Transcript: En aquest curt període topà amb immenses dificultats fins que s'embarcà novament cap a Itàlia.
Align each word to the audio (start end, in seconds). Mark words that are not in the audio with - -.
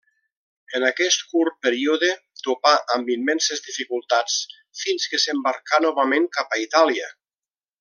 En 0.77 0.85
aquest 0.85 1.19
curt 1.33 1.59
període 1.65 2.09
topà 2.47 2.71
amb 2.95 3.13
immenses 3.17 3.61
dificultats 3.67 4.39
fins 4.81 5.07
que 5.13 5.21
s'embarcà 5.27 5.83
novament 5.89 6.27
cap 6.39 6.59
a 6.59 6.61
Itàlia. 6.67 7.13